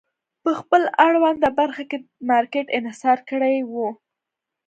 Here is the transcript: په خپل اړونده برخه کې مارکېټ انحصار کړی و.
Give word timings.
په 0.43 0.51
خپل 0.59 0.81
اړونده 1.05 1.49
برخه 1.59 1.83
کې 1.89 1.97
مارکېټ 2.29 2.67
انحصار 2.79 3.19
کړی 3.29 3.55
و. 3.71 3.73